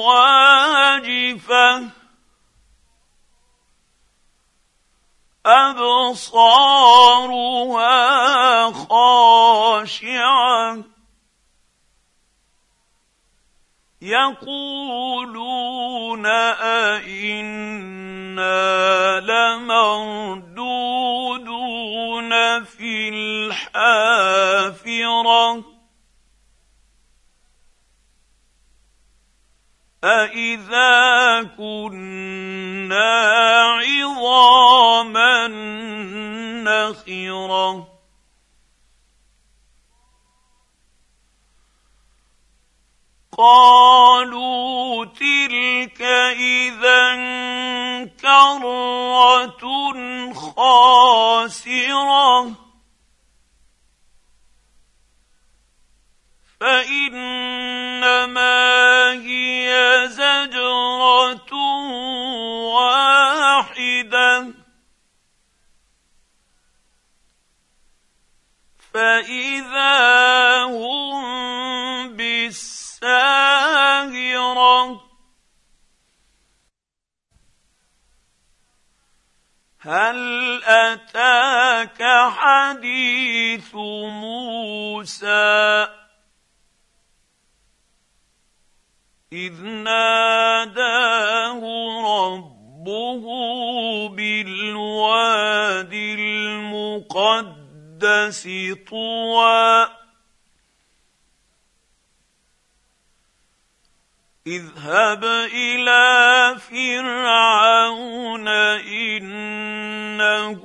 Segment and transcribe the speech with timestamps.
[0.07, 1.63] واجفه
[5.47, 6.73] أبصارها
[8.73, 10.79] خاشعة.
[14.03, 17.61] يقولون أئنا
[19.21, 20.63] لمردودون
[22.65, 23.73] في الحافرة.
[30.05, 33.21] أإذا كنا
[33.79, 35.49] عظاما
[36.63, 37.89] نخره
[43.39, 47.03] قالوا تلك اذا
[48.23, 49.63] كره
[50.33, 52.53] خاسره
[56.61, 57.32] فانما
[70.73, 75.13] هم بس ساهره
[79.85, 85.87] هل أتاك حديث موسى؟
[89.33, 91.61] إذ ناداه
[92.05, 93.25] ربه
[94.09, 98.49] بالواد المقدس
[98.91, 100.02] طوى.
[104.47, 108.49] اذهب إلى فرعون
[108.79, 110.63] إنه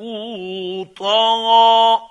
[0.98, 2.02] طغى.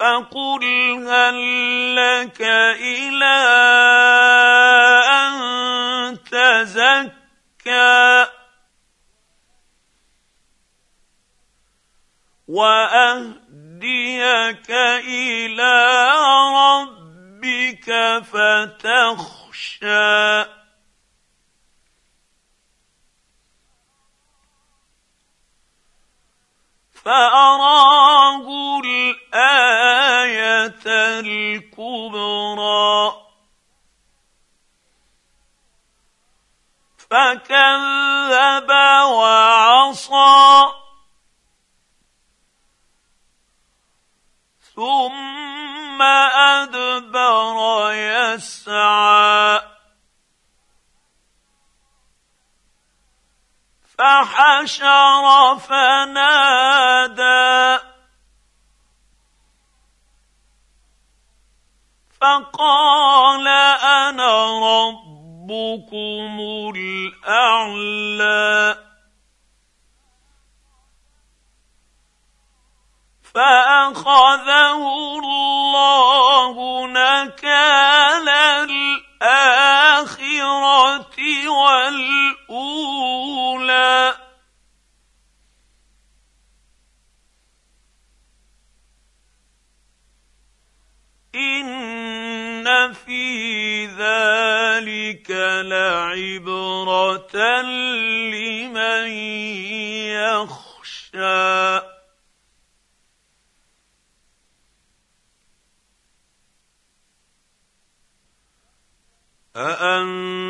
[0.00, 0.64] فقل
[1.08, 1.36] هل
[1.96, 2.42] لك
[2.80, 3.36] إلى
[5.08, 8.26] أن تزكى؟
[12.48, 13.45] وأهل
[13.82, 14.70] يهديك
[15.04, 15.74] إلى
[16.56, 17.88] ربك
[18.24, 19.76] فتخشى.
[27.04, 28.46] فأراه
[28.84, 30.80] الآية
[31.20, 32.46] الكبرى.
[37.10, 38.70] فكذب
[39.10, 40.75] وعصى.
[48.36, 49.60] يسعى
[53.98, 56.76] فحشر فنادى.
[62.20, 66.40] فقال أنا ربكم
[66.76, 68.06] الأعلى.
[73.34, 74.80] فأخذه
[75.18, 76.54] الله
[76.86, 77.85] نكال
[81.66, 82.06] ان
[91.34, 95.30] إن في ذلك
[95.64, 97.36] لعبرة
[98.32, 99.08] لمن
[100.16, 101.80] يخشى.
[109.56, 110.45] اانتم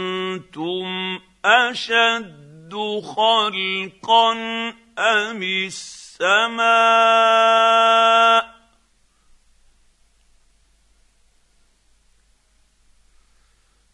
[1.71, 2.73] أشد
[3.17, 4.33] خلقا
[4.99, 6.67] أم السماء؟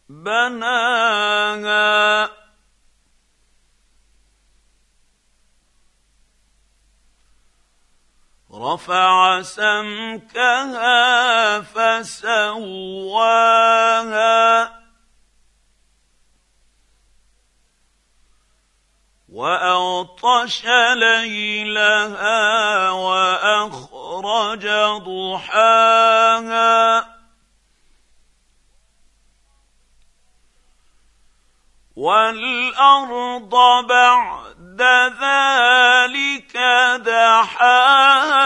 [0.08, 1.22] بناها
[8.54, 11.00] رفع سمكها
[11.60, 12.82] فسواها
[19.32, 20.64] وأغطش
[20.96, 22.40] ليلها
[22.90, 24.66] وأخرج
[25.08, 26.82] ضحاها.
[31.96, 33.54] والارض
[33.86, 34.82] بعد
[35.22, 36.56] ذلك
[37.06, 38.42] دحاها.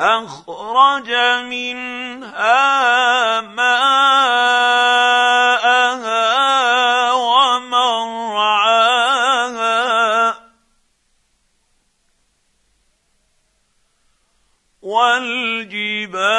[0.00, 1.10] اخرج
[1.50, 2.60] منها
[3.40, 4.23] ماءها
[14.94, 16.34] والجبال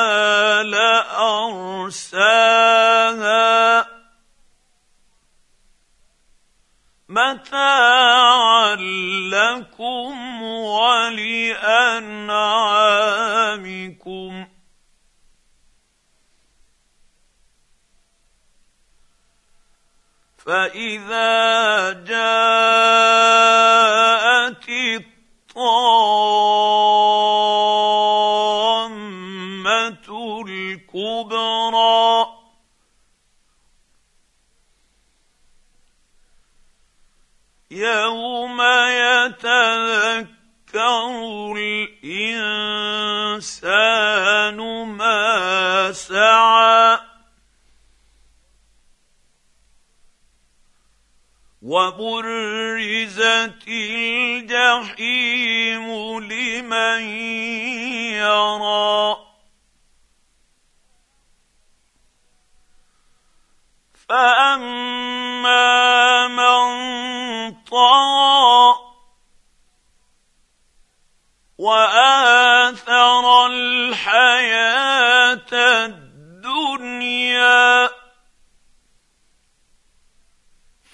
[2.15, 3.35] أرساها
[7.09, 8.75] متاعا
[9.31, 11.15] لكم ولأنعامكم
[20.37, 23.25] فإذا جاءت
[30.47, 32.25] الكبرى.
[37.71, 40.35] يوم يتذكر
[41.57, 42.47] الإنسان
[44.87, 46.99] ما سعى.
[51.61, 55.85] وبرزت الجحيم
[56.19, 57.01] لمن
[58.13, 59.14] يرى.
[64.09, 65.67] فاما
[66.27, 66.65] من
[67.63, 68.75] طغى
[71.57, 75.53] واثر الحياة
[75.85, 76.85] الدنيا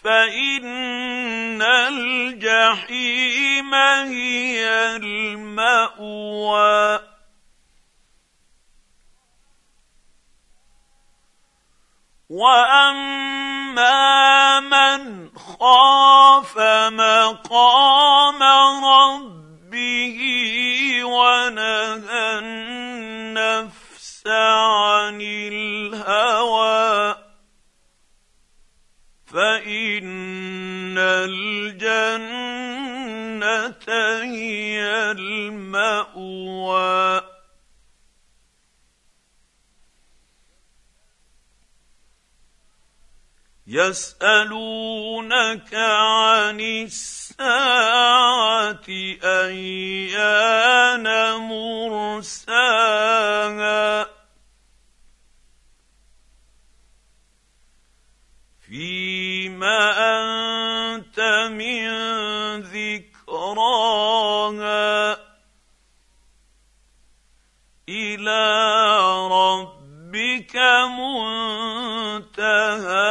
[0.03, 1.61] فان
[1.91, 6.90] الجحيم هي الماوى
[12.31, 13.89] واما
[14.59, 16.57] من خاف
[16.91, 17.90] مقام
[43.71, 47.39] يسألونك عن الساعة
[49.23, 51.07] أيان
[52.27, 52.51] مرساها؟
[58.67, 59.79] فيما
[60.19, 61.19] أنت
[61.51, 61.87] من
[62.59, 63.71] ذكراها؟
[67.89, 68.43] إلى
[69.31, 70.55] ربك
[70.99, 73.10] منتهاها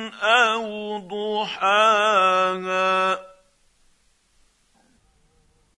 [0.31, 2.11] أو ضحاها